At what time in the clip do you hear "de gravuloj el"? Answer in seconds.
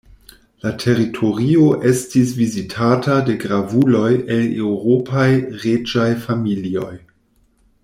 3.29-4.43